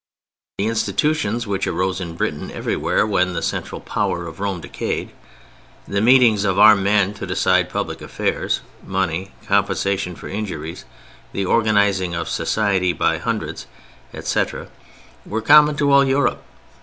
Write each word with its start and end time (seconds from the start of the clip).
The 0.57 0.65
institutions 0.65 1.45
which 1.45 1.67
arose 1.67 2.01
in 2.01 2.15
Britain 2.15 2.49
everywhere 2.49 3.05
when 3.05 3.33
the 3.33 3.41
central 3.43 3.79
power 3.79 4.25
of 4.25 4.39
Rome 4.39 4.59
decayed—the 4.59 6.01
meetings 6.01 6.43
of 6.43 6.57
armed 6.57 6.81
men 6.83 7.13
to 7.13 7.27
decide 7.27 7.69
public 7.69 8.01
affairs, 8.01 8.61
money 8.83 9.31
compensation 9.45 10.15
for 10.15 10.27
injuries, 10.27 10.85
the 11.33 11.45
organizing 11.45 12.15
of 12.15 12.29
society 12.29 12.93
by 12.93 13.19
"hundreds," 13.19 13.67
etc., 14.11 14.69
were 15.23 15.39
common 15.39 15.75
to 15.75 15.91
all 15.91 16.03
Europe. 16.03 16.41